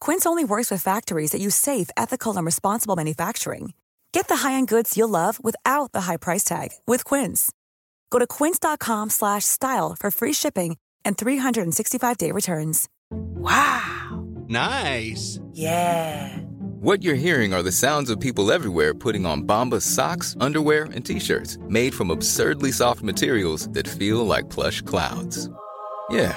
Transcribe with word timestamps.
Quince 0.00 0.26
only 0.26 0.44
works 0.44 0.70
with 0.70 0.82
factories 0.82 1.30
that 1.30 1.40
use 1.40 1.54
safe, 1.54 1.90
ethical, 1.96 2.36
and 2.36 2.44
responsible 2.44 2.96
manufacturing. 2.96 3.74
Get 4.12 4.28
the 4.28 4.36
high-end 4.36 4.68
goods 4.68 4.96
you'll 4.96 5.10
love 5.10 5.42
without 5.44 5.92
the 5.92 6.02
high 6.02 6.16
price 6.16 6.42
tag 6.42 6.70
with 6.86 7.04
Quince. 7.04 7.52
Go 8.10 8.18
to 8.18 8.26
quince.com 8.26 9.10
slash 9.10 9.44
style 9.44 9.94
for 9.98 10.10
free 10.10 10.32
shipping 10.32 10.76
and 11.04 11.16
365-day 11.16 12.32
returns. 12.32 12.88
Wow. 13.10 14.24
Nice. 14.48 15.38
Yeah. 15.52 16.38
What 16.80 17.02
you're 17.02 17.14
hearing 17.14 17.52
are 17.52 17.62
the 17.62 17.72
sounds 17.72 18.08
of 18.10 18.18
people 18.20 18.52
everywhere 18.52 18.94
putting 18.94 19.26
on 19.26 19.42
Bombas 19.42 19.82
socks, 19.82 20.34
underwear, 20.40 20.84
and 20.94 21.04
t-shirts 21.04 21.58
made 21.68 21.94
from 21.94 22.10
absurdly 22.10 22.72
soft 22.72 23.02
materials 23.02 23.68
that 23.70 23.88
feel 23.88 24.24
like 24.26 24.48
plush 24.48 24.80
clouds. 24.82 25.50
Yeah, 26.10 26.36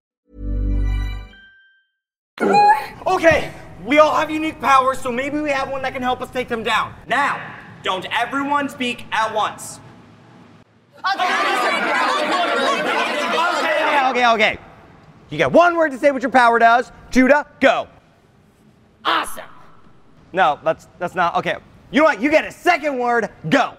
Okay, 3.07 3.51
we 3.85 3.99
all 3.99 4.15
have 4.15 4.31
unique 4.31 4.59
powers, 4.59 4.99
so 4.99 5.11
maybe 5.11 5.39
we 5.39 5.49
have 5.51 5.69
one 5.69 5.81
that 5.81 5.93
can 5.93 6.01
help 6.01 6.21
us 6.21 6.29
take 6.31 6.47
them 6.47 6.63
down. 6.63 6.93
Now, 7.07 7.55
don't 7.83 8.05
everyone 8.11 8.69
speak 8.69 9.05
at 9.11 9.33
once. 9.33 9.79
Okay, 14.09 14.09
okay, 14.09 14.27
okay. 14.27 14.57
You 15.29 15.37
got 15.37 15.51
one 15.51 15.75
word 15.75 15.91
to 15.91 15.97
say 15.97 16.11
what 16.11 16.21
your 16.21 16.31
power 16.31 16.59
does. 16.59 16.91
Judah, 17.09 17.45
go. 17.59 17.87
Awesome. 19.05 19.45
No, 20.33 20.59
that's 20.63 20.87
that's 20.99 21.15
not 21.15 21.35
okay. 21.37 21.57
You 21.91 21.99
know 21.99 22.05
what? 22.05 22.21
You 22.21 22.29
get 22.29 22.45
a 22.45 22.51
second 22.51 22.97
word. 22.97 23.29
Go. 23.49 23.73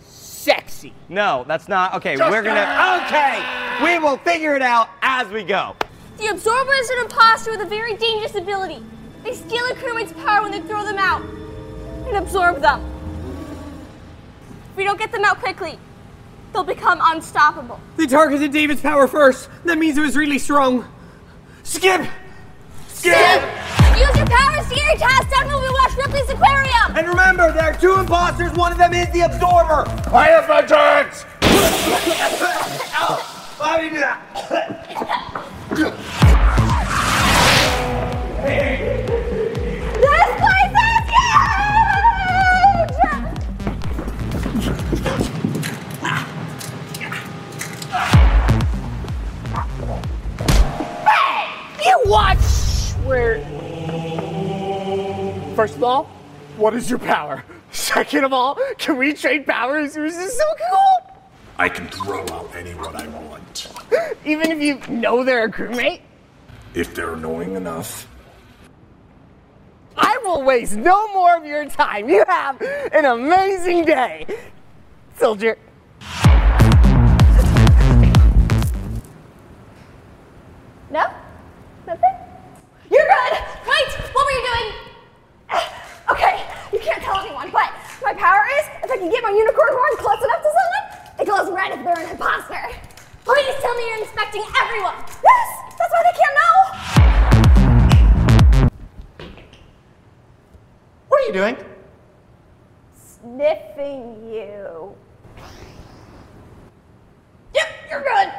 Sexy. 0.00 0.92
No, 1.08 1.44
that's 1.46 1.68
not 1.68 1.94
okay. 1.94 2.16
Just 2.16 2.30
we're 2.30 2.42
gonna 2.42 3.04
okay. 3.06 3.42
We 3.84 3.98
will 3.98 4.16
figure 4.18 4.54
it 4.54 4.62
out 4.62 4.88
as 5.02 5.28
we 5.28 5.42
go. 5.42 5.74
The 6.22 6.28
Absorber 6.28 6.72
is 6.74 6.90
an 6.90 6.98
imposter 7.00 7.50
with 7.50 7.62
a 7.62 7.66
very 7.66 7.96
dangerous 7.96 8.36
ability. 8.36 8.80
They 9.24 9.34
steal 9.34 9.64
a 9.66 9.74
crewmate's 9.74 10.12
power 10.12 10.42
when 10.42 10.52
they 10.52 10.60
throw 10.60 10.84
them 10.84 10.96
out 10.96 11.20
and 12.06 12.16
absorb 12.16 12.60
them. 12.60 12.80
If 14.70 14.76
we 14.76 14.84
don't 14.84 15.00
get 15.00 15.10
them 15.10 15.24
out 15.24 15.40
quickly, 15.40 15.80
they'll 16.52 16.62
become 16.62 17.00
unstoppable. 17.02 17.80
They 17.96 18.06
targeted 18.06 18.52
David's 18.52 18.80
power 18.80 19.08
first. 19.08 19.48
That 19.64 19.78
means 19.78 19.98
it 19.98 20.00
was 20.00 20.16
really 20.16 20.38
strong. 20.38 20.84
Skip! 21.64 22.06
Skip! 22.86 23.42
Use 23.98 24.16
your 24.16 24.26
powers 24.26 24.68
to 24.68 24.74
get 24.76 24.86
your 24.86 24.98
task 24.98 25.28
done 25.28 25.48
when 25.48 25.60
we 25.60 25.70
watch 25.70 25.96
Ripley's 25.96 26.30
aquarium! 26.30 26.96
And 26.96 27.08
remember, 27.08 27.50
there 27.50 27.64
are 27.64 27.76
two 27.76 27.98
imposters. 27.98 28.52
One 28.52 28.70
of 28.70 28.78
them 28.78 28.94
is 28.94 29.10
the 29.10 29.22
absorber. 29.22 29.86
I 30.14 30.28
have 30.28 30.48
my 30.48 30.62
chance! 30.62 31.24
How 33.58 33.78
do 33.78 33.84
you 33.84 33.90
do 33.90 33.98
that? 33.98 34.31
First 55.62 55.76
of 55.76 55.84
all, 55.84 56.04
what 56.56 56.74
is 56.74 56.90
your 56.90 56.98
power? 56.98 57.44
Second 57.70 58.24
of 58.24 58.32
all, 58.32 58.58
can 58.78 58.96
we 58.96 59.12
trade 59.12 59.46
powers? 59.46 59.94
This 59.94 60.18
is 60.18 60.36
so 60.36 60.44
cool! 60.68 61.14
I 61.56 61.68
can 61.68 61.86
throw 61.86 62.22
out 62.32 62.52
anyone 62.56 62.96
I 62.96 63.06
want. 63.06 63.72
Even 64.24 64.50
if 64.50 64.60
you 64.60 64.80
know 64.92 65.22
they're 65.22 65.44
a 65.44 65.52
crewmate? 65.52 66.00
If 66.74 66.96
they're 66.96 67.12
annoying 67.12 67.54
enough. 67.54 68.08
I 69.96 70.18
will 70.24 70.42
waste 70.42 70.74
no 70.74 71.14
more 71.14 71.36
of 71.36 71.44
your 71.44 71.64
time. 71.66 72.08
You 72.08 72.24
have 72.26 72.60
an 72.60 73.04
amazing 73.04 73.84
day, 73.84 74.26
soldier. 75.14 75.56
You 101.32 101.40
doing? 101.40 101.56
Sniffing 102.94 104.32
you. 104.32 104.94
Yep, 107.54 107.68
you're 107.90 108.02
good. 108.02 108.32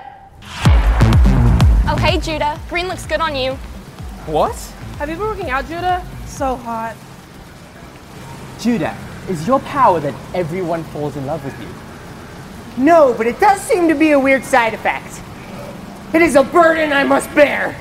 Oh, 1.85 1.95
okay, 1.97 2.19
Judah. 2.19 2.59
Green 2.69 2.87
looks 2.87 3.05
good 3.05 3.19
on 3.19 3.35
you. 3.35 3.53
What? 4.25 4.55
Have 4.99 5.09
you 5.09 5.15
been 5.15 5.25
working 5.25 5.49
out, 5.49 5.65
Judah? 5.65 6.05
So 6.27 6.55
hot. 6.55 6.95
Judah, 8.59 8.95
is 9.27 9.47
your 9.47 9.59
power 9.61 9.99
that 9.99 10.13
everyone 10.35 10.83
falls 10.85 11.17
in 11.17 11.25
love 11.25 11.43
with 11.43 11.59
you? 11.59 12.83
No, 12.83 13.13
but 13.17 13.27
it 13.27 13.39
does 13.39 13.61
seem 13.61 13.87
to 13.87 13.95
be 13.95 14.11
a 14.11 14.19
weird 14.19 14.43
side 14.43 14.73
effect. 14.73 15.21
It 16.13 16.21
is 16.21 16.35
a 16.35 16.43
burden 16.43 16.93
I 16.93 17.03
must 17.03 17.33
bear. 17.33 17.75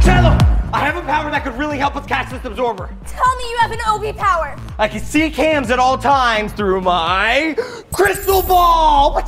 Shiloh, 0.00 0.33
I 0.74 0.80
have 0.80 0.96
a 0.96 1.02
power 1.02 1.30
that 1.30 1.44
could 1.44 1.56
really 1.56 1.78
help 1.78 1.94
us 1.94 2.04
catch 2.04 2.32
this 2.32 2.44
absorber. 2.44 2.92
Tell 3.06 3.36
me 3.36 3.44
you 3.48 3.58
have 3.60 3.70
an 3.70 3.78
OP 3.86 4.16
power. 4.16 4.56
I 4.76 4.88
can 4.88 4.98
see 4.98 5.30
cams 5.30 5.70
at 5.70 5.78
all 5.78 5.96
times 5.96 6.52
through 6.52 6.80
my 6.80 7.54
crystal 7.92 8.42
ball. 8.42 9.22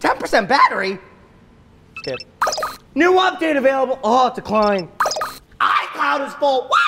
10% 0.00 0.48
battery? 0.48 0.98
Skip. 1.98 2.20
New 2.94 3.12
update 3.16 3.58
available. 3.58 3.98
Oh, 4.02 4.32
decline. 4.34 4.88
iCloud 5.60 6.26
is 6.26 6.32
full. 6.36 6.66
What? 6.68 6.80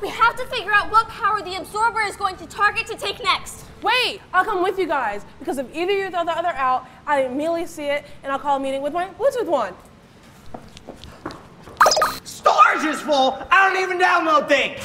We 0.00 0.08
have 0.08 0.34
to 0.36 0.46
figure 0.46 0.72
out 0.72 0.90
what 0.90 1.08
power 1.08 1.42
the 1.42 1.56
absorber 1.56 2.00
is 2.00 2.16
going 2.16 2.36
to 2.36 2.46
target 2.46 2.86
to 2.86 2.96
take 2.96 3.22
next. 3.22 3.66
Wait, 3.82 4.22
I'll 4.32 4.46
come 4.46 4.62
with 4.62 4.78
you 4.78 4.86
guys 4.86 5.26
because 5.40 5.58
if 5.58 5.66
either 5.76 5.92
you 5.92 6.08
throw 6.08 6.24
the 6.24 6.32
other 6.32 6.48
out, 6.48 6.86
I 7.06 7.24
immediately 7.24 7.66
see 7.66 7.84
it 7.84 8.06
and 8.22 8.32
I'll 8.32 8.38
call 8.38 8.56
a 8.56 8.60
meeting 8.60 8.80
with 8.80 8.94
my 8.94 9.08
Bluetooth 9.10 9.44
one. 9.44 9.74
Storage 12.38 12.84
is 12.84 13.00
full. 13.00 13.36
I 13.50 13.68
don't 13.68 13.82
even 13.82 13.98
download 13.98 14.46
things. 14.46 14.78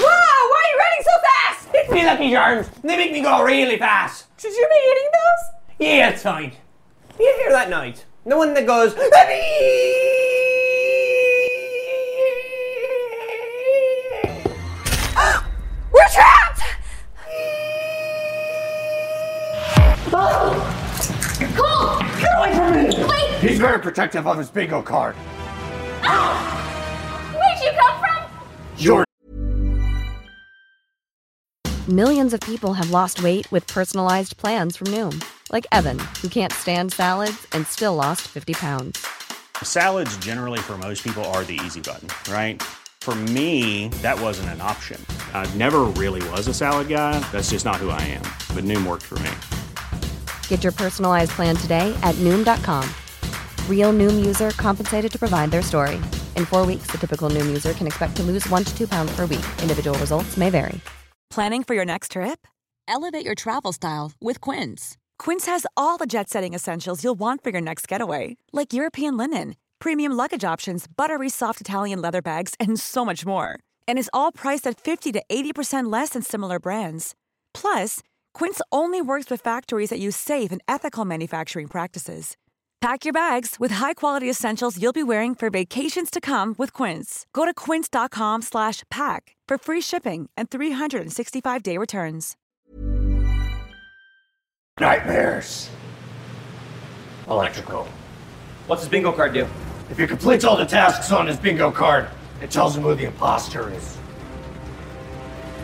Wow, 0.00 0.40
why 0.50 0.58
are 0.58 0.68
you 0.68 0.78
running 0.80 1.04
so 1.04 1.16
fast? 1.22 1.68
It's 1.72 1.92
me, 1.92 2.04
Lucky 2.04 2.30
Charms. 2.32 2.68
They 2.82 2.96
make 2.96 3.12
me 3.12 3.22
go 3.22 3.44
really 3.44 3.78
fast. 3.78 4.26
Should 4.40 4.50
you 4.50 4.68
be 4.68 4.78
eating 4.90 5.10
those? 5.12 5.42
Yeah, 5.78 6.08
it's 6.08 6.24
fine. 6.24 6.50
You 7.20 7.32
hear 7.40 7.52
that 7.52 7.70
noise? 7.70 8.04
The 8.26 8.36
one 8.36 8.52
that 8.54 8.66
goes. 8.66 8.92
Very 23.60 23.78
protective 23.78 24.26
of 24.26 24.38
his 24.38 24.50
bingo 24.50 24.80
card. 24.80 25.14
Ah! 26.02 27.32
Where'd 27.36 27.60
you 27.62 27.78
come 27.78 28.00
from? 28.00 28.18
You're 28.78 29.04
Millions 31.88 32.32
of 32.32 32.40
people 32.40 32.72
have 32.72 32.90
lost 32.90 33.22
weight 33.22 33.50
with 33.52 33.66
personalized 33.66 34.36
plans 34.36 34.76
from 34.76 34.86
Noom, 34.88 35.22
like 35.52 35.66
Evan, 35.72 35.98
who 36.22 36.28
can't 36.28 36.52
stand 36.52 36.92
salads 36.92 37.46
and 37.52 37.66
still 37.66 37.94
lost 37.94 38.22
50 38.28 38.54
pounds. 38.54 39.04
Salads, 39.62 40.16
generally, 40.18 40.60
for 40.60 40.78
most 40.78 41.02
people, 41.04 41.24
are 41.26 41.44
the 41.44 41.58
easy 41.64 41.80
button, 41.80 42.08
right? 42.32 42.62
For 43.00 43.14
me, 43.14 43.88
that 44.02 44.18
wasn't 44.20 44.50
an 44.50 44.60
option. 44.60 45.04
I 45.34 45.52
never 45.54 45.80
really 45.80 46.26
was 46.30 46.46
a 46.48 46.54
salad 46.54 46.88
guy. 46.88 47.18
That's 47.32 47.50
just 47.50 47.64
not 47.64 47.76
who 47.76 47.90
I 47.90 48.02
am. 48.02 48.22
But 48.54 48.64
Noom 48.64 48.86
worked 48.86 49.04
for 49.04 49.18
me. 49.18 49.30
Get 50.48 50.62
your 50.62 50.72
personalized 50.72 51.32
plan 51.32 51.56
today 51.56 51.92
at 52.02 52.14
Noom.com. 52.16 52.88
Real 53.70 53.92
Noom 53.92 54.22
user 54.22 54.50
compensated 54.50 55.10
to 55.12 55.18
provide 55.18 55.50
their 55.50 55.62
story. 55.62 55.96
In 56.36 56.44
four 56.44 56.66
weeks, 56.66 56.90
the 56.90 56.98
typical 56.98 57.30
Noom 57.30 57.46
user 57.46 57.72
can 57.72 57.86
expect 57.86 58.16
to 58.16 58.22
lose 58.22 58.46
one 58.50 58.64
to 58.64 58.76
two 58.76 58.86
pounds 58.86 59.10
per 59.16 59.26
week. 59.26 59.46
Individual 59.62 59.98
results 59.98 60.36
may 60.36 60.50
vary. 60.50 60.78
Planning 61.30 61.62
for 61.62 61.74
your 61.74 61.84
next 61.84 62.12
trip? 62.12 62.46
Elevate 62.88 63.24
your 63.24 63.36
travel 63.36 63.72
style 63.72 64.12
with 64.20 64.40
Quince. 64.40 64.98
Quince 65.18 65.46
has 65.46 65.64
all 65.76 65.96
the 65.96 66.06
jet 66.06 66.28
setting 66.28 66.54
essentials 66.54 67.04
you'll 67.04 67.18
want 67.18 67.44
for 67.44 67.50
your 67.50 67.60
next 67.60 67.86
getaway, 67.86 68.36
like 68.52 68.72
European 68.72 69.16
linen, 69.16 69.54
premium 69.78 70.12
luggage 70.12 70.44
options, 70.44 70.86
buttery 70.88 71.28
soft 71.28 71.60
Italian 71.60 72.02
leather 72.02 72.20
bags, 72.22 72.54
and 72.58 72.80
so 72.80 73.04
much 73.04 73.24
more. 73.24 73.60
And 73.86 73.96
is 73.96 74.10
all 74.12 74.32
priced 74.32 74.66
at 74.66 74.80
50 74.80 75.12
to 75.12 75.22
80% 75.30 75.92
less 75.92 76.10
than 76.10 76.22
similar 76.22 76.58
brands. 76.58 77.14
Plus, 77.54 78.00
Quince 78.34 78.60
only 78.72 79.00
works 79.00 79.30
with 79.30 79.40
factories 79.40 79.90
that 79.90 80.00
use 80.00 80.16
safe 80.16 80.50
and 80.50 80.60
ethical 80.66 81.04
manufacturing 81.04 81.68
practices. 81.68 82.36
Pack 82.80 83.04
your 83.04 83.12
bags 83.12 83.56
with 83.60 83.72
high-quality 83.72 84.28
essentials 84.28 84.80
you'll 84.80 84.94
be 84.94 85.02
wearing 85.02 85.34
for 85.34 85.50
vacations 85.50 86.10
to 86.10 86.18
come 86.18 86.54
with 86.56 86.72
Quince. 86.72 87.26
Go 87.34 87.44
to 87.44 87.52
quince.com 87.52 88.40
slash 88.40 88.84
pack 88.90 89.36
for 89.46 89.58
free 89.58 89.82
shipping 89.82 90.30
and 90.34 90.48
365-day 90.48 91.76
returns. 91.76 92.36
nightmares. 94.80 95.68
Electrical. 97.28 97.84
What's 98.66 98.80
his 98.80 98.88
bingo 98.88 99.12
card 99.12 99.34
do? 99.34 99.46
If 99.90 99.98
he 99.98 100.06
completes 100.06 100.44
all 100.44 100.56
the 100.56 100.64
tasks 100.64 101.12
on 101.12 101.26
his 101.26 101.36
bingo 101.36 101.70
card, 101.70 102.08
it 102.40 102.50
tells 102.50 102.74
him 102.74 102.84
who 102.84 102.94
the 102.94 103.04
imposter 103.04 103.70
is. 103.70 103.98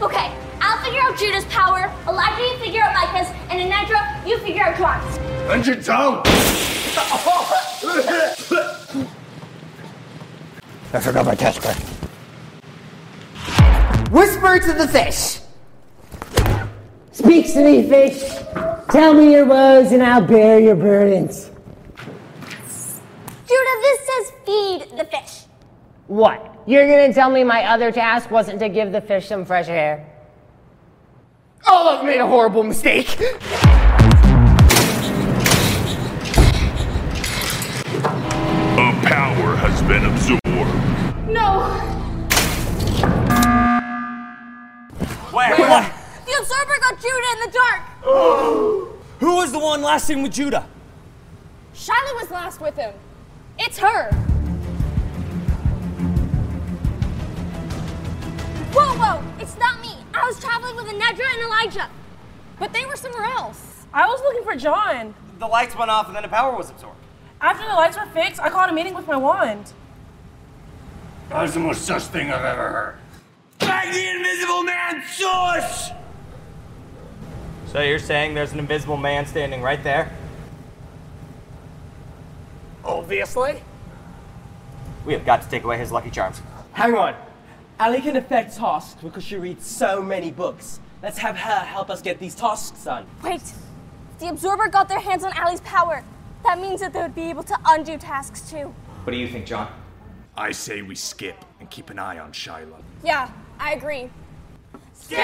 Okay, 0.02 0.30
I'll 0.60 0.84
figure 0.84 1.00
out 1.00 1.18
Judah's 1.18 1.46
power, 1.46 1.90
Elijah, 2.06 2.42
you 2.42 2.58
figure 2.58 2.82
out 2.82 2.94
Micah's, 2.94 3.28
and 3.48 3.72
Anedra, 3.72 4.28
you 4.28 4.38
figure 4.40 4.64
out 4.64 4.76
John's. 4.76 5.16
Engine 5.50 5.82
down! 5.82 6.75
I 10.92 11.00
forgot 11.00 11.26
my 11.26 11.34
test 11.34 11.60
pack. 11.60 11.76
Whisper 14.10 14.58
to 14.60 14.72
the 14.72 14.88
fish. 14.88 15.40
Speak 17.12 17.52
to 17.52 17.62
me, 17.62 17.86
fish. 17.88 18.22
Tell 18.90 19.12
me 19.12 19.32
your 19.32 19.44
woes 19.44 19.92
and 19.92 20.02
I'll 20.02 20.26
bear 20.26 20.58
your 20.58 20.76
burdens. 20.76 21.50
Judah, 23.46 23.76
this 23.82 24.00
says 24.06 24.32
feed 24.46 24.86
the 24.96 25.04
fish. 25.04 25.44
What? 26.06 26.62
You're 26.66 26.88
gonna 26.88 27.12
tell 27.12 27.30
me 27.30 27.44
my 27.44 27.64
other 27.64 27.92
task 27.92 28.30
wasn't 28.30 28.60
to 28.60 28.68
give 28.68 28.92
the 28.92 29.00
fish 29.00 29.28
some 29.28 29.44
fresh 29.44 29.68
air? 29.68 30.06
Oh, 31.66 31.98
I've 31.98 32.04
made 32.04 32.20
a 32.20 32.26
horrible 32.26 32.62
mistake. 32.62 33.18
Has 39.56 39.82
been 39.82 40.04
absorbed. 40.04 40.42
No! 41.28 41.60
Where? 45.32 45.56
The 45.56 46.36
absorber 46.38 46.76
got 46.80 47.00
Judah 47.00 47.30
in 47.32 47.40
the 47.40 47.50
dark! 47.52 47.80
Who 49.20 49.36
was 49.36 49.52
the 49.52 49.58
one 49.58 49.82
last 49.82 50.10
in 50.10 50.22
with 50.22 50.32
Judah? 50.32 50.68
Shiloh 51.74 52.20
was 52.20 52.30
last 52.30 52.60
with 52.60 52.76
him. 52.76 52.92
It's 53.58 53.78
her. 53.78 54.12
Whoa, 58.72 58.94
whoa! 58.98 59.22
It's 59.40 59.56
not 59.58 59.80
me! 59.80 59.94
I 60.12 60.26
was 60.26 60.38
traveling 60.38 60.76
with 60.76 60.86
Anedra 60.86 61.32
and 61.32 61.42
Elijah! 61.44 61.88
But 62.58 62.72
they 62.72 62.84
were 62.84 62.96
somewhere 62.96 63.24
else. 63.24 63.86
I 63.92 64.06
was 64.06 64.20
looking 64.20 64.44
for 64.44 64.54
John. 64.54 65.14
The 65.38 65.46
lights 65.46 65.76
went 65.76 65.90
off 65.90 66.08
and 66.08 66.16
then 66.16 66.22
the 66.22 66.28
power 66.28 66.54
was 66.54 66.68
absorbed. 66.68 67.05
After 67.40 67.66
the 67.66 67.74
lights 67.74 67.96
were 67.96 68.06
fixed, 68.06 68.40
I 68.40 68.50
called 68.50 68.70
a 68.70 68.72
meeting 68.72 68.94
with 68.94 69.06
my 69.06 69.16
wand. 69.16 69.72
That's 71.28 71.54
the 71.54 71.60
most 71.60 71.82
sus 71.84 72.08
thing 72.08 72.30
I've 72.30 72.44
ever 72.44 72.68
heard. 72.68 72.98
Bag 73.58 73.92
the 73.92 74.08
invisible 74.08 74.62
man 74.62 75.02
source! 75.06 75.90
So 77.72 77.82
you're 77.82 77.98
saying 77.98 78.34
there's 78.34 78.52
an 78.52 78.58
invisible 78.58 78.96
man 78.96 79.26
standing 79.26 79.60
right 79.60 79.82
there? 79.82 80.10
Obviously. 82.84 83.62
We 85.04 85.12
have 85.12 85.26
got 85.26 85.42
to 85.42 85.48
take 85.48 85.64
away 85.64 85.78
his 85.78 85.92
lucky 85.92 86.10
charms. 86.10 86.40
Hang 86.72 86.94
on. 86.94 87.14
Ali 87.78 88.00
can 88.00 88.16
affect 88.16 88.56
tasks 88.56 89.02
because 89.02 89.24
she 89.24 89.36
reads 89.36 89.66
so 89.66 90.00
many 90.00 90.30
books. 90.30 90.80
Let's 91.02 91.18
have 91.18 91.36
her 91.36 91.60
help 91.60 91.90
us 91.90 92.00
get 92.00 92.18
these 92.18 92.34
tasks 92.34 92.84
done. 92.84 93.06
Wait! 93.22 93.42
The 94.18 94.28
absorber 94.28 94.68
got 94.68 94.88
their 94.88 95.00
hands 95.00 95.24
on 95.24 95.32
Ali's 95.36 95.60
power. 95.60 96.02
That 96.46 96.60
means 96.60 96.80
that 96.80 96.92
they 96.92 97.02
would 97.02 97.14
be 97.14 97.28
able 97.28 97.42
to 97.42 97.58
undo 97.66 97.98
tasks 97.98 98.48
too. 98.48 98.72
What 99.02 99.10
do 99.10 99.16
you 99.16 99.26
think, 99.26 99.46
John? 99.46 99.68
I 100.36 100.52
say 100.52 100.80
we 100.80 100.94
skip 100.94 101.44
and 101.58 101.68
keep 101.70 101.90
an 101.90 101.98
eye 101.98 102.20
on 102.20 102.30
Shiloh. 102.30 102.78
Yeah, 103.02 103.28
I 103.58 103.72
agree. 103.72 104.08
Skip! 104.92 105.18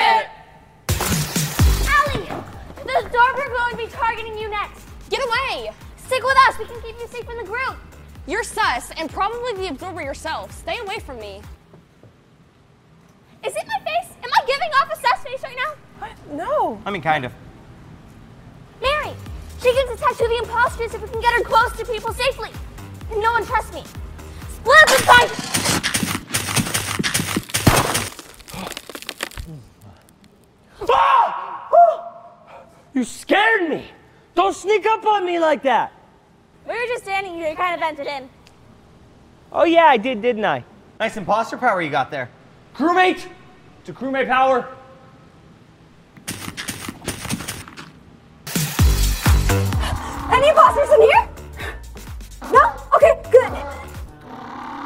Allie! 0.90 2.26
The 2.74 3.04
absorber 3.04 3.50
will 3.50 3.76
be 3.76 3.86
targeting 3.86 4.36
you 4.36 4.50
next. 4.50 4.84
Get 5.10 5.20
away! 5.24 5.70
Stick 5.96 6.24
with 6.24 6.36
us. 6.48 6.58
We 6.58 6.64
can 6.64 6.82
keep 6.82 6.98
you 6.98 7.06
safe 7.06 7.30
in 7.30 7.36
the 7.36 7.44
group. 7.44 7.76
You're 8.26 8.42
sus 8.42 8.90
and 8.96 9.08
probably 9.08 9.52
the 9.54 9.68
absorber 9.68 10.02
yourself. 10.02 10.50
Stay 10.58 10.78
away 10.78 10.98
from 10.98 11.20
me. 11.20 11.40
Is 13.46 13.54
it 13.54 13.64
my 13.68 13.78
face? 13.84 14.10
Am 14.24 14.30
I 14.32 14.44
giving 14.44 14.70
off 14.80 14.92
a 14.92 14.96
sus 14.96 15.22
face 15.24 15.42
right 15.44 15.56
now? 15.56 15.74
What? 16.00 16.36
No. 16.36 16.82
I 16.84 16.90
mean, 16.90 17.00
kind 17.00 17.24
of. 17.24 17.32
Mary! 19.62 19.74
She 19.74 19.82
can 19.82 19.96
detect 19.96 20.18
who 20.18 20.28
the 20.28 20.38
imposters 20.38 20.94
if 20.94 21.02
we 21.02 21.08
can 21.08 21.20
get 21.20 21.32
her 21.34 21.42
close 21.42 21.76
to 21.76 21.84
people 21.84 22.12
safely. 22.12 22.50
And 23.10 23.20
no 23.20 23.32
one 23.32 23.44
trusts 23.44 23.72
me. 23.72 23.84
Split 24.50 24.82
up 24.82 24.90
and 24.90 25.04
fight! 25.04 25.48
You 32.94 33.04
scared 33.04 33.70
me. 33.70 33.86
Don't 34.34 34.54
sneak 34.54 34.84
up 34.84 35.06
on 35.06 35.24
me 35.24 35.38
like 35.38 35.62
that. 35.62 35.92
We 36.68 36.74
were 36.74 36.86
just 36.88 37.04
standing 37.04 37.32
here, 37.32 37.48
you 37.48 37.56
kind 37.56 37.72
of 37.72 37.80
vented 37.80 38.06
in. 38.06 38.28
Oh 39.50 39.64
yeah, 39.64 39.86
I 39.86 39.96
did, 39.96 40.20
didn't 40.20 40.44
I? 40.44 40.62
Nice 41.00 41.16
imposter 41.16 41.56
power 41.56 41.80
you 41.80 41.88
got 41.88 42.10
there. 42.10 42.28
Crewmate, 42.74 43.26
to 43.84 43.94
crewmate 43.94 44.28
power. 44.28 44.76
Any 50.42 50.50
imposters 50.50 50.90
in 50.90 51.02
here? 51.02 51.28
No? 52.52 52.74
Okay, 52.96 53.14
good. 53.30 53.52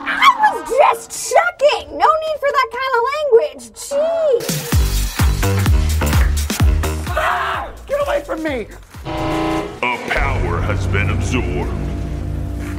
I 0.04 0.52
was 0.52 0.68
just 0.68 1.32
checking. 1.32 1.96
No 1.96 2.04
need 2.04 2.38
for 2.40 2.50
that 2.52 2.68
kind 2.76 2.92
of 2.94 3.02
language. 3.16 3.64
Jeez. 3.72 4.44
Ah! 7.08 7.72
Get 7.86 8.06
away 8.06 8.20
from 8.22 8.42
me! 8.42 8.66
A 9.06 9.96
power 10.10 10.60
has 10.60 10.86
been 10.88 11.08
absorbed. 11.08 11.72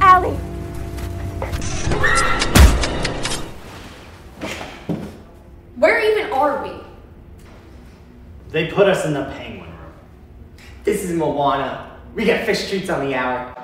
Allie. 0.00 0.36
Where 5.74 5.98
even 5.98 6.32
are 6.32 6.62
we? 6.62 6.70
They 8.50 8.68
put 8.70 8.86
us 8.88 9.04
in 9.04 9.14
the 9.14 9.24
penguin 9.24 9.68
room. 9.68 9.92
This 10.84 11.02
is 11.02 11.12
Moana. 11.12 11.87
We 12.14 12.24
get 12.24 12.46
fish 12.46 12.68
treats 12.68 12.90
on 12.90 13.06
the 13.06 13.14
hour. 13.14 13.54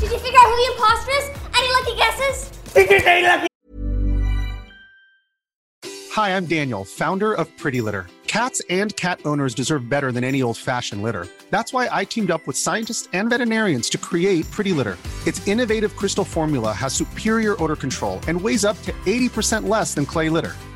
Did 0.00 0.10
you 0.10 0.18
figure 0.18 0.38
out 0.38 0.48
who 0.48 0.56
the 0.56 0.68
imposter 0.72 1.12
is? 1.12 1.30
Any 1.56 1.72
lucky 1.72 1.96
guesses? 1.96 2.50
Hi, 6.12 6.36
I'm 6.36 6.46
Daniel, 6.46 6.84
founder 6.84 7.32
of 7.32 7.56
Pretty 7.56 7.80
Litter. 7.80 8.06
Cats 8.26 8.62
and 8.70 8.96
cat 8.96 9.20
owners 9.24 9.54
deserve 9.54 9.88
better 9.88 10.10
than 10.10 10.24
any 10.24 10.42
old 10.42 10.56
fashioned 10.56 11.02
litter. 11.02 11.26
That's 11.50 11.72
why 11.72 11.88
I 11.92 12.04
teamed 12.04 12.30
up 12.30 12.46
with 12.46 12.56
scientists 12.56 13.08
and 13.12 13.28
veterinarians 13.28 13.90
to 13.90 13.98
create 13.98 14.50
Pretty 14.50 14.72
Litter. 14.72 14.96
Its 15.26 15.46
innovative 15.46 15.94
crystal 15.96 16.24
formula 16.24 16.72
has 16.72 16.94
superior 16.94 17.62
odor 17.62 17.76
control 17.76 18.20
and 18.28 18.40
weighs 18.40 18.64
up 18.64 18.80
to 18.82 18.92
80% 19.04 19.68
less 19.68 19.94
than 19.94 20.06
clay 20.06 20.30
litter. 20.30 20.54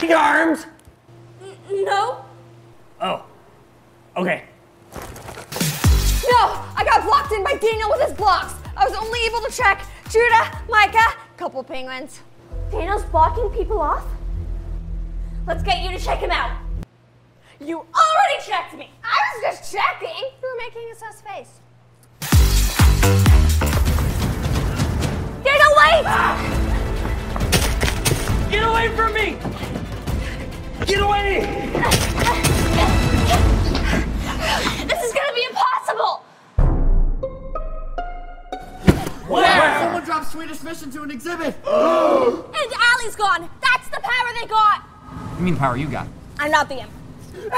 Arms? 0.00 0.64
No. 1.68 2.24
Oh. 3.00 3.24
Okay. 4.16 4.44
No! 4.94 6.38
I 6.76 6.84
got 6.84 7.04
blocked 7.04 7.32
in 7.32 7.42
by 7.42 7.56
Daniel 7.56 7.90
with 7.90 8.02
his 8.02 8.16
blocks. 8.16 8.54
I 8.76 8.86
was 8.88 8.96
only 8.96 9.18
able 9.26 9.40
to 9.40 9.50
check 9.50 9.84
Judah, 10.08 10.62
Micah, 10.68 11.16
couple 11.36 11.64
penguins. 11.64 12.20
Daniel's 12.70 13.02
blocking 13.06 13.50
people 13.50 13.80
off? 13.80 14.04
Let's 15.48 15.64
get 15.64 15.82
you 15.82 15.90
to 15.90 16.04
check 16.04 16.20
him 16.20 16.30
out. 16.30 16.56
You 17.60 17.78
already 17.78 18.42
checked 18.46 18.74
me. 18.78 18.90
I 19.02 19.18
was 19.34 19.42
just 19.42 19.72
checking. 19.72 20.30
You 20.40 20.48
were 20.48 20.58
making 20.64 20.92
a 20.92 20.94
sus 20.94 21.22
face. 21.22 21.60
Daniel, 25.42 25.74
wait! 25.76 26.04
Ah! 26.06 26.38
Get 28.48 28.62
away 28.62 28.88
from 28.94 29.12
me! 29.12 29.47
Get 31.18 31.34
away! 31.34 31.40
This 34.86 35.02
is 35.04 35.12
gonna 35.12 35.34
be 35.34 35.44
impossible. 35.48 36.22
Where? 39.28 39.78
Someone 39.80 40.04
dropped 40.04 40.30
Swedish 40.30 40.58
fish 40.58 40.82
into 40.82 41.02
an 41.02 41.10
exhibit. 41.10 41.56
And 42.58 42.72
Allie's 42.72 43.16
gone. 43.16 43.48
That's 43.60 43.88
the 43.88 44.00
power 44.00 44.32
they 44.40 44.46
got. 44.46 44.82
You 45.38 45.44
mean 45.44 45.56
power 45.56 45.76
you 45.76 45.86
got? 45.86 46.08
I'm 46.38 46.50
not 46.50 46.68
the 46.68 46.80
imp. 46.80 46.90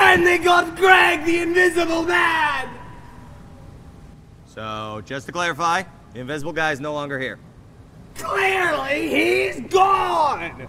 And 0.01 0.27
they 0.27 0.39
got 0.39 0.77
Greg, 0.77 1.25
the 1.25 1.39
invisible 1.39 2.03
man! 2.03 2.69
So, 4.47 5.03
just 5.07 5.27
to 5.27 5.33
clarify, 5.33 5.85
the 6.13 6.21
invisible 6.21 6.53
guy 6.53 6.73
is 6.73 6.81
no 6.81 6.93
longer 6.93 7.19
here. 7.19 7.39
Clearly, 8.17 9.09
he's 9.09 9.61
gone! 9.71 10.69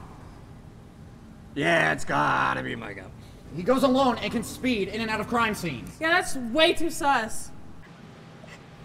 Yeah, 1.55 1.91
it's 1.91 2.05
gotta 2.05 2.63
be 2.63 2.75
Micah. 2.75 3.09
He 3.55 3.63
goes 3.63 3.83
alone 3.83 4.17
and 4.19 4.31
can 4.31 4.43
speed 4.43 4.87
in 4.87 5.01
and 5.01 5.09
out 5.09 5.19
of 5.19 5.27
crime 5.27 5.53
scenes. 5.53 5.97
Yeah, 5.99 6.09
that's 6.09 6.35
way 6.35 6.73
too 6.73 6.89
sus. 6.89 7.51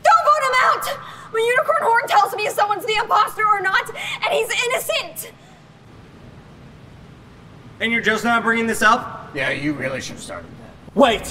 Don't 0.02 0.24
vote 0.24 0.42
him 0.48 0.54
out! 0.64 0.98
My 1.32 1.38
unicorn 1.38 1.82
horn 1.82 2.08
tells 2.08 2.34
me 2.34 2.46
if 2.46 2.52
someone's 2.52 2.84
the 2.84 2.94
imposter 2.94 3.46
or 3.46 3.60
not, 3.60 3.88
and 3.88 4.32
he's 4.32 4.48
innocent! 4.66 5.32
And 7.78 7.92
you're 7.92 8.02
just 8.02 8.24
not 8.24 8.42
bringing 8.42 8.66
this 8.66 8.82
up? 8.82 9.30
Yeah, 9.34 9.50
you 9.50 9.72
really 9.72 10.00
should 10.00 10.14
have 10.14 10.22
started 10.22 10.50
that. 10.50 10.96
Wait! 10.96 11.28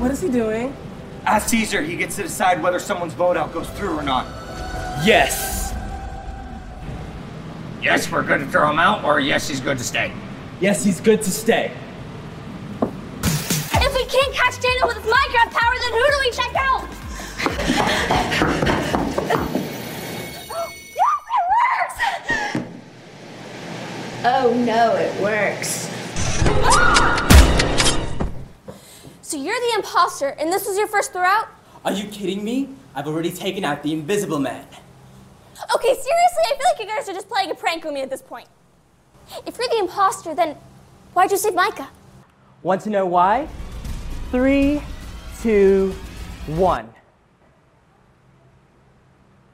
What 0.00 0.10
is 0.10 0.20
he 0.20 0.30
doing? 0.30 0.74
As 1.26 1.44
Caesar, 1.44 1.82
he 1.82 1.96
gets 1.96 2.16
to 2.16 2.22
decide 2.22 2.62
whether 2.62 2.78
someone's 2.78 3.14
vote 3.14 3.36
out 3.36 3.52
goes 3.52 3.68
through 3.70 3.96
or 3.96 4.02
not. 4.02 4.26
Yes! 5.04 5.63
Yes, 7.84 8.10
we're 8.10 8.22
good 8.22 8.40
to 8.40 8.46
throw 8.46 8.70
him 8.70 8.78
out, 8.78 9.04
or 9.04 9.20
yes, 9.20 9.46
he's 9.46 9.60
good 9.60 9.76
to 9.76 9.84
stay. 9.84 10.10
Yes, 10.58 10.82
he's 10.82 11.02
good 11.02 11.20
to 11.20 11.30
stay. 11.30 11.70
If 12.80 13.94
we 13.94 14.06
can't 14.06 14.34
catch 14.34 14.58
Daniel 14.58 14.88
with 14.88 14.96
his 14.96 15.04
Minecraft 15.04 15.50
power, 15.52 15.74
then 15.82 15.92
who 15.92 16.06
do 16.10 16.16
we 16.20 16.30
check 16.30 16.54
out? 16.56 16.88
yes, 20.96 21.18
it 21.28 21.44
works! 21.52 21.98
Oh 24.24 24.54
no, 24.64 24.96
it 24.96 25.20
works. 25.20 25.90
Ah! 26.64 27.20
So 29.20 29.36
you're 29.36 29.60
the 29.60 29.72
imposter, 29.76 30.28
and 30.28 30.50
this 30.50 30.66
was 30.66 30.78
your 30.78 30.86
first 30.86 31.12
throw 31.12 31.20
out? 31.20 31.48
Are 31.84 31.92
you 31.92 32.08
kidding 32.08 32.42
me? 32.42 32.70
I've 32.94 33.06
already 33.06 33.30
taken 33.30 33.62
out 33.62 33.82
the 33.82 33.92
invisible 33.92 34.38
man. 34.38 34.66
Okay, 35.74 35.94
seriously, 35.94 36.42
I 36.44 36.54
feel 36.56 36.66
like 36.72 36.80
you 36.80 36.86
guys 36.86 37.08
are 37.08 37.12
just 37.12 37.28
playing 37.28 37.50
a 37.50 37.54
prank 37.54 37.84
on 37.84 37.94
me 37.94 38.02
at 38.02 38.10
this 38.10 38.22
point. 38.22 38.46
If 39.46 39.58
you're 39.58 39.68
the 39.68 39.78
imposter, 39.78 40.34
then 40.34 40.56
why'd 41.14 41.30
you 41.30 41.36
save 41.36 41.54
Micah? 41.54 41.88
Want 42.62 42.80
to 42.82 42.90
know 42.90 43.06
why? 43.06 43.48
Three, 44.30 44.82
two, 45.40 45.94
one. 46.46 46.88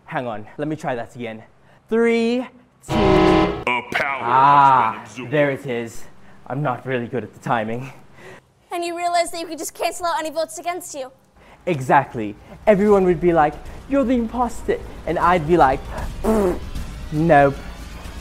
Hang 0.05 0.27
on, 0.27 0.47
let 0.59 0.69
me 0.69 0.77
try 0.77 0.95
that 0.95 1.15
again. 1.15 1.43
Three, 1.89 2.47
two. 2.87 2.95
A 2.95 3.83
power 3.93 4.21
Ah, 4.23 4.93
has 4.99 5.15
been 5.17 5.27
absorbed. 5.27 5.33
there 5.33 5.51
it 5.53 5.67
is. 5.67 6.05
I'm 6.49 6.63
not 6.63 6.85
really 6.85 7.07
good 7.07 7.23
at 7.25 7.33
the 7.33 7.41
timing. 7.41 7.93
And 8.73 8.85
you 8.85 8.97
realize 8.97 9.31
that 9.31 9.41
you 9.41 9.47
could 9.47 9.59
just 9.59 9.75
cancel 9.75 10.07
out 10.07 10.19
any 10.19 10.31
votes 10.31 10.59
against 10.59 10.95
you. 10.95 11.11
Exactly. 11.67 12.35
Everyone 12.67 13.05
would 13.05 13.21
be 13.21 13.33
like, 13.33 13.55
You're 13.89 14.05
the 14.05 14.15
imposter. 14.15 14.79
And 15.07 15.19
I'd 15.19 15.47
be 15.47 15.57
like, 15.57 15.81
mm, 16.23 16.59
Nope. 17.13 17.57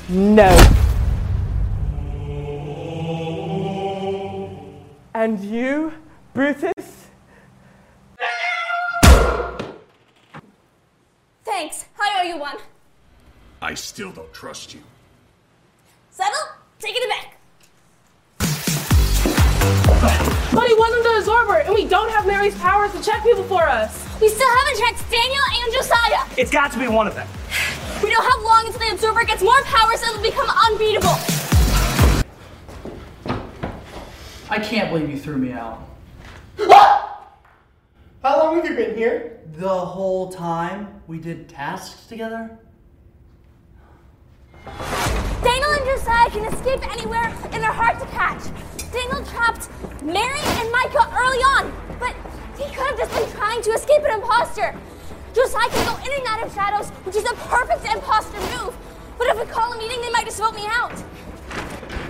Nope. 0.10 0.76
And 5.14 5.40
you, 5.40 5.94
Brutus? 6.34 7.08
Thanks. 11.44 11.86
I 12.00 12.20
owe 12.20 12.24
you 12.24 12.38
one. 12.38 12.58
I 13.62 13.74
still 13.74 14.12
don't 14.12 14.32
trust 14.34 14.74
you. 14.74 14.82
Settle? 16.10 16.34
Taking 16.80 17.02
it 17.04 17.10
back. 17.10 17.36
But 20.60 20.68
he 20.68 20.74
wasn't 20.74 21.04
the 21.04 21.20
absorber, 21.20 21.60
and 21.60 21.74
we 21.74 21.86
don't 21.86 22.12
have 22.12 22.28
Mary's 22.28 22.54
powers 22.56 22.92
to 22.92 23.02
check 23.02 23.24
people 23.24 23.46
for 23.46 23.64
us. 23.64 24.06
We 24.20 24.28
still 24.28 24.50
haven't 24.58 24.78
checked 24.78 25.10
Daniel 25.10 25.42
and 25.54 25.72
Josiah. 25.72 26.26
It's 26.38 26.52
got 26.52 26.74
to 26.74 26.80
be 26.80 26.90
one 26.90 27.08
of 27.08 27.16
them. 27.16 27.30
We 28.04 28.10
don't 28.10 28.30
have 28.30 28.44
long 28.44 28.66
until 28.66 28.80
the 28.80 28.92
absorber 28.92 29.24
gets 29.24 29.42
more 29.42 29.62
powers 29.64 30.02
and 30.02 30.12
it'll 30.12 30.22
become 30.22 30.50
unbeatable. 30.68 31.16
I 34.50 34.60
can't 34.60 34.92
believe 34.92 35.10
you 35.10 35.18
threw 35.18 35.38
me 35.38 35.54
out. 35.54 35.80
What? 36.58 37.40
How 38.22 38.44
long 38.44 38.58
have 38.58 38.66
you 38.66 38.76
been 38.76 38.98
here? 38.98 39.40
The 39.54 39.70
whole 39.70 40.30
time 40.30 41.02
we 41.08 41.20
did 41.20 41.48
tasks 41.48 42.06
together? 42.08 42.60
Daniel 44.66 45.72
and 45.72 45.86
Josiah 45.86 46.30
can 46.30 46.54
escape 46.54 46.86
anywhere 46.92 47.34
and 47.46 47.64
they're 47.64 47.72
hard 47.72 47.98
to 48.02 48.06
catch. 48.08 48.79
Daniel 48.92 49.24
trapped 49.26 49.70
Mary 50.02 50.40
and 50.42 50.72
Micah 50.72 51.08
early 51.14 51.38
on, 51.58 51.74
but 52.00 52.16
he 52.58 52.64
could 52.74 52.88
have 52.88 52.98
just 52.98 53.14
been 53.14 53.30
trying 53.38 53.62
to 53.62 53.72
escape 53.72 54.02
an 54.04 54.20
imposter. 54.20 54.76
Josiah 55.34 55.70
can 55.70 55.86
go 55.86 56.04
in 56.04 56.20
and 56.20 56.28
out 56.28 56.46
of 56.46 56.54
shadows, 56.54 56.90
which 57.06 57.16
is 57.16 57.24
a 57.24 57.34
perfect 57.36 57.86
imposter 57.86 58.40
move. 58.58 58.76
But 59.18 59.28
if 59.28 59.38
we 59.38 59.46
call 59.46 59.74
a 59.74 59.78
meeting, 59.78 60.02
they 60.02 60.10
might 60.10 60.26
just 60.26 60.40
vote 60.40 60.56
me 60.56 60.64
out. 60.66 60.92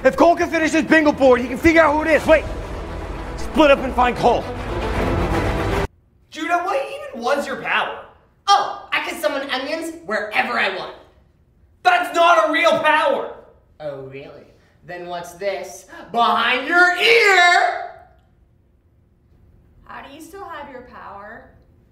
If 0.06 0.16
Cole 0.16 0.38
can 0.38 0.50
finish 0.50 0.72
his 0.72 0.84
bingo 0.84 1.12
board, 1.12 1.42
he 1.42 1.48
can 1.48 1.58
figure 1.58 1.82
out 1.82 1.94
who 1.94 2.04
it 2.04 2.08
is. 2.08 2.26
Wait! 2.26 2.46
Split 3.38 3.72
up 3.72 3.80
and 3.80 3.94
find 3.94 4.16
Cole. 4.16 4.44
Judah, 6.30 6.60
what 6.60 6.78
even 6.86 7.22
was 7.22 7.46
your 7.46 7.62
power? 7.62 8.06
Oh, 8.48 8.88
I 8.94 9.04
can 9.08 9.20
summon 9.20 9.50
onions 9.50 9.96
wherever 10.06 10.58
I 10.58 10.78
want. 10.78 10.96
That's 11.84 12.16
not 12.16 12.50
a 12.50 12.54
real 12.54 12.80
power! 12.80 13.36
Oh, 13.82 14.04
really? 14.04 14.46
Then 14.90 15.06
what's 15.06 15.34
this? 15.34 15.86
Behind 16.12 16.68
your 16.68 16.98
ear! 16.98 17.92
How 19.86 20.02
do 20.02 20.12
you 20.12 20.20
still 20.20 20.44
have 20.44 20.72
your 20.72 20.82
power? 20.82 21.52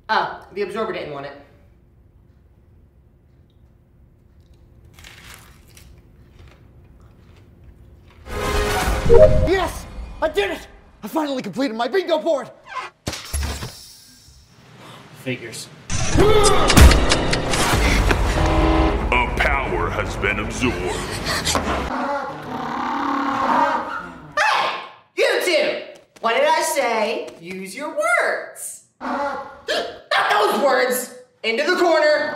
Oh, 0.10 0.44
the 0.54 0.64
absorber 0.64 0.94
didn't 0.94 1.14
want 1.14 1.28
it. 1.28 1.34
Yes! 9.48 9.86
I 10.20 10.30
did 10.30 10.50
it! 10.58 10.68
I 11.04 11.08
finally 11.08 11.44
completed 11.44 11.78
my 11.78 11.88
bingo 11.88 12.18
board! 12.18 12.50
Figures. 15.22 15.70
A 19.12 19.28
power 19.38 19.92
has 19.92 20.16
been 20.16 20.40
absorbed. 20.40 20.74
You 25.16 25.42
two! 25.44 25.82
What 26.22 26.34
did 26.36 26.48
I 26.48 26.62
say? 26.62 27.30
Use 27.68 27.76
your 27.76 27.90
words. 27.90 28.86
Not 29.02 29.68
those 30.32 30.64
words! 30.64 31.16
Into 31.44 31.64
the 31.64 31.76
corner! 31.76 32.32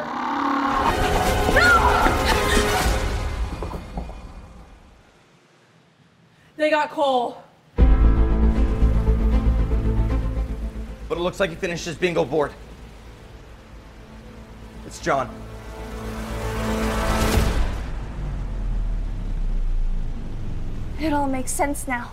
They 6.58 6.70
got 6.70 6.92
Cole. 6.92 7.42
But 11.08 11.18
it 11.18 11.22
looks 11.22 11.40
like 11.40 11.50
he 11.50 11.56
finished 11.56 11.86
his 11.86 11.96
bingo 11.96 12.26
board. 12.26 12.52
It's 14.86 15.00
John. 15.00 15.30
It 21.00 21.14
all 21.14 21.28
makes 21.28 21.52
sense 21.52 21.88
now. 21.88 22.12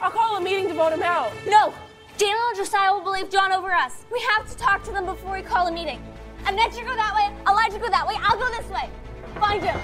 I'll 0.00 0.10
call 0.10 0.38
a 0.38 0.40
meeting 0.40 0.68
to 0.68 0.74
vote 0.74 0.94
him 0.94 1.02
out. 1.02 1.30
No! 1.46 1.74
Daniel 2.18 2.48
and 2.48 2.56
Josiah 2.56 2.92
will 2.92 3.00
believe 3.00 3.30
John 3.30 3.52
over 3.52 3.72
us. 3.72 4.04
We 4.12 4.20
have 4.30 4.50
to 4.50 4.56
talk 4.56 4.82
to 4.82 4.90
them 4.90 5.06
before 5.06 5.34
we 5.34 5.40
call 5.40 5.68
a 5.68 5.72
meeting. 5.72 6.02
Annette, 6.46 6.76
you 6.76 6.84
go 6.84 6.96
that 6.96 7.14
way. 7.14 7.32
Elijah, 7.48 7.78
go 7.78 7.88
that 7.88 8.08
way. 8.08 8.14
I'll 8.18 8.36
go 8.36 8.48
this 8.50 8.68
way. 8.68 8.90
Find 9.38 9.62
him. 9.62 9.76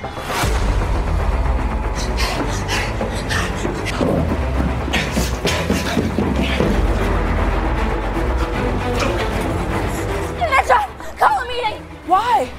Annette, 10.42 11.18
call 11.20 11.38
a 11.38 11.46
meeting. 11.46 11.86
Why? 12.08 12.50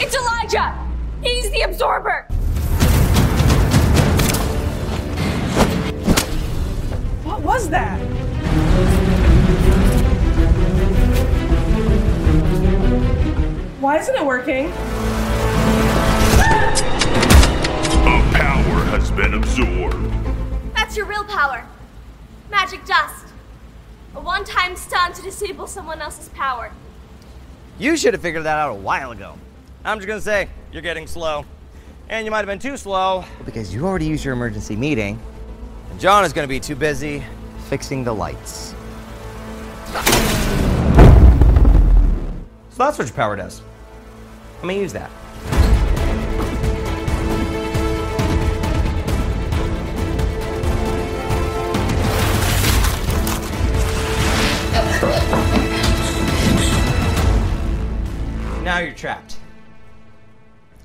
It's 0.00 0.14
Elijah. 0.14 0.78
He's 1.22 1.50
the 1.50 1.62
absorber. 1.62 2.26
What 7.24 7.40
was 7.40 7.70
that? 7.70 8.13
Why 13.94 14.00
isn't 14.00 14.16
it 14.16 14.26
working? 14.26 14.66
A 14.66 14.72
power 18.34 18.84
has 18.90 19.08
been 19.12 19.34
absorbed. 19.34 20.74
That's 20.74 20.96
your 20.96 21.06
real 21.06 21.22
power. 21.22 21.64
Magic 22.50 22.84
dust. 22.86 23.26
A 24.16 24.20
one-time 24.20 24.74
stun 24.74 25.12
to 25.12 25.22
disable 25.22 25.68
someone 25.68 26.00
else's 26.00 26.28
power. 26.30 26.72
You 27.78 27.96
should 27.96 28.14
have 28.14 28.20
figured 28.20 28.42
that 28.42 28.58
out 28.58 28.72
a 28.72 28.74
while 28.74 29.12
ago. 29.12 29.38
I'm 29.84 29.98
just 29.98 30.08
gonna 30.08 30.20
say, 30.20 30.48
you're 30.72 30.82
getting 30.82 31.06
slow. 31.06 31.44
And 32.08 32.24
you 32.24 32.32
might 32.32 32.38
have 32.38 32.46
been 32.46 32.58
too 32.58 32.76
slow 32.76 33.24
because 33.44 33.72
you 33.72 33.86
already 33.86 34.06
used 34.06 34.24
your 34.24 34.34
emergency 34.34 34.74
meeting. 34.74 35.20
And 35.92 36.00
John 36.00 36.24
is 36.24 36.32
gonna 36.32 36.48
be 36.48 36.58
too 36.58 36.74
busy 36.74 37.22
fixing 37.68 38.02
the 38.02 38.12
lights. 38.12 38.74
So 42.70 42.78
that's 42.78 42.98
what 42.98 43.06
your 43.06 43.14
power 43.14 43.36
does. 43.36 43.62
Let 44.64 44.68
me 44.68 44.80
use 44.80 44.94
that. 44.94 45.10
Now 58.62 58.78
you're 58.78 58.94
trapped. 58.94 59.36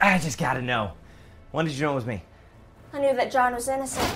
I 0.01 0.19
just 0.19 0.37
gotta 0.37 0.61
know. 0.61 0.91
When 1.51 1.65
did 1.65 1.75
you 1.75 1.83
know 1.83 1.93
it 1.93 1.95
was 1.95 2.05
me? 2.05 2.21
I 2.91 2.99
knew 2.99 3.15
that 3.15 3.31
John 3.31 3.53
was 3.53 3.69
innocent. 3.69 4.13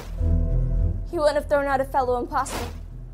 He 1.09 1.17
wouldn't 1.17 1.35
have 1.35 1.47
thrown 1.47 1.67
out 1.67 1.79
a 1.79 1.85
fellow 1.85 2.19
imposter. 2.19 2.67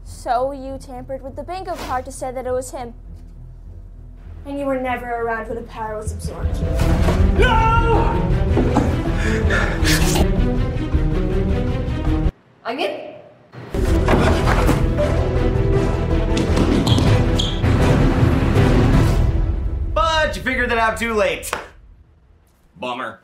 So 0.03 0.51
you 0.51 0.79
tampered 0.79 1.21
with 1.21 1.35
the 1.35 1.43
bingo 1.43 1.75
card 1.75 2.05
to 2.05 2.12
say 2.12 2.31
that 2.31 2.47
it 2.47 2.51
was 2.51 2.71
him. 2.71 2.95
And 4.45 4.58
you 4.58 4.65
were 4.65 4.80
never 4.80 5.06
around 5.08 5.47
when 5.47 5.58
the 5.58 5.63
power 5.63 5.97
was 5.97 6.12
absorbed. 6.12 6.60
No! 7.38 8.15
Onion? 12.65 13.15
But 19.93 20.36
you 20.36 20.41
figured 20.41 20.69
that 20.71 20.78
out 20.78 20.97
too 20.97 21.13
late. 21.13 21.52
Bummer. 22.78 23.19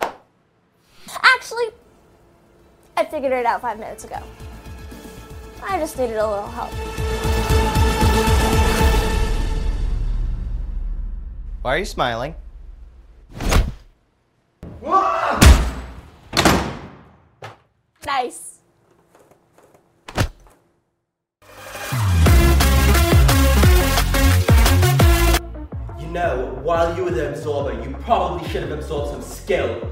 Actually, 1.07 1.65
I 2.97 3.05
figured 3.05 3.31
it 3.31 3.45
out 3.45 3.61
five 3.61 3.79
minutes 3.79 4.03
ago. 4.03 4.19
I 5.63 5.79
just 5.79 5.97
needed 5.97 6.17
a 6.17 6.27
little 6.27 6.47
help. 6.47 6.71
Why 11.65 11.73
are 11.73 11.79
you 11.79 11.85
smiling? 11.85 12.35
Nice. 18.05 18.59
You 25.99 26.05
know, 26.11 26.59
while 26.61 26.95
you 26.95 27.03
were 27.03 27.09
the 27.09 27.31
absorber, 27.31 27.73
you 27.81 27.95
probably 28.01 28.47
should 28.47 28.61
have 28.61 28.71
absorbed 28.71 29.09
some 29.13 29.23
skill. 29.23 29.89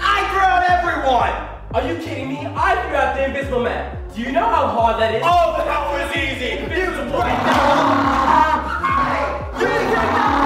I 0.00 0.26
threw 0.30 0.40
out 0.40 0.68
everyone! 0.68 1.30
Are 1.74 1.88
you 1.88 2.04
kidding 2.04 2.28
me? 2.28 2.38
I 2.44 2.74
threw 2.88 2.96
out 2.96 3.14
the 3.14 3.26
invisible 3.26 3.62
man. 3.62 3.96
Do 4.16 4.20
you 4.20 4.32
know 4.32 4.48
how 4.48 4.66
hard 4.66 5.00
that 5.00 5.14
is? 5.14 5.22
Oh, 5.24 5.62
that 5.64 5.92
was 5.92 6.10
easy! 6.16 6.56
He 6.56 6.88
was 6.88 6.98
right 7.12 7.54
A 9.56 10.40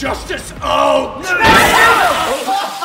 justice. 0.00 0.54
Oh! 0.62 1.20
No! 1.22 2.76